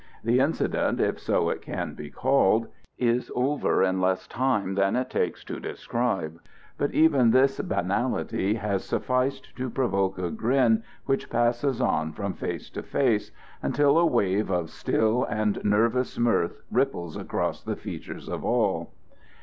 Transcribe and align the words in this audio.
The 0.23 0.39
incident, 0.39 0.99
if 0.99 1.19
so 1.19 1.51
it 1.51 1.61
can 1.61 1.93
be 1.93 2.09
called, 2.09 2.65
is 2.97 3.31
over 3.35 3.83
in 3.83 4.01
less 4.01 4.25
time 4.27 4.73
than 4.73 4.95
it 4.95 5.11
takes 5.11 5.43
to 5.43 5.59
describe; 5.59 6.41
but 6.79 6.89
even 6.95 7.29
this 7.29 7.59
banality 7.59 8.55
has 8.55 8.83
sufficed 8.83 9.55
to 9.57 9.69
provoke 9.69 10.17
a 10.17 10.31
grin 10.31 10.81
which 11.05 11.29
passes 11.29 11.79
on 11.79 12.13
from 12.13 12.33
face 12.33 12.71
to 12.71 12.81
face, 12.81 13.29
until 13.61 13.95
a 13.99 14.05
wave 14.07 14.49
of 14.49 14.71
still 14.71 15.23
and 15.25 15.63
nervous 15.63 16.17
mirth 16.17 16.63
ripples 16.71 17.15
across 17.15 17.61
the 17.61 17.75
features 17.75 18.27
of 18.27 18.43
all. 18.43 18.93